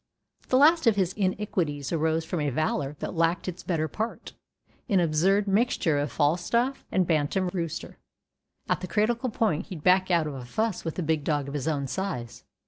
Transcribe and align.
The 0.49 0.57
last 0.57 0.87
of 0.87 0.95
his 0.95 1.13
iniquities 1.13 1.91
arose 1.91 2.25
from 2.25 2.39
a 2.39 2.49
valor 2.49 2.95
that 3.01 3.13
lacked 3.13 3.47
its 3.47 3.61
better 3.61 3.87
part, 3.87 4.33
an 4.89 4.99
absurd 4.99 5.47
mixture 5.47 5.99
of 5.99 6.11
Falstaff 6.11 6.83
and 6.91 7.05
bantam 7.05 7.49
rooster. 7.53 7.99
At 8.67 8.81
the 8.81 8.87
critical 8.87 9.29
point 9.29 9.67
he'd 9.67 9.83
back 9.83 10.09
out 10.09 10.25
of 10.25 10.33
a 10.33 10.43
fuss 10.43 10.83
with 10.83 10.97
a 10.97 11.03
dog 11.17 11.47
of 11.49 11.53
his 11.53 11.67
own 11.67 11.85
size. 11.85 12.43